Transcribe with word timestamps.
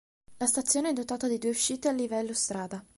La 0.37 0.47
stazione 0.47 0.89
è 0.89 0.93
dotata 0.93 1.27
di 1.27 1.37
due 1.37 1.51
uscite 1.51 1.87
al 1.87 1.95
livello 1.95 2.33
strada. 2.33 2.83